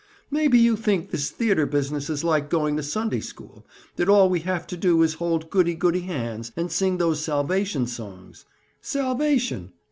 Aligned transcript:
"Maybe 0.31 0.57
you 0.57 0.75
think 0.77 1.11
this 1.11 1.29
theater 1.29 1.67
business 1.67 2.09
is 2.09 2.23
like 2.23 2.49
going 2.49 2.75
to 2.75 2.81
Sunday 2.81 3.19
school—that 3.19 4.09
all 4.09 4.29
we 4.31 4.39
have 4.39 4.65
to 4.65 4.75
do 4.75 5.03
is 5.03 5.11
to 5.11 5.17
hold 5.19 5.51
goody 5.51 5.75
goody 5.75 5.99
hands 6.01 6.51
and 6.57 6.71
sing 6.71 6.97
those 6.97 7.23
salvation 7.23 7.85
songs! 7.85 8.45
Salvation! 8.81 9.73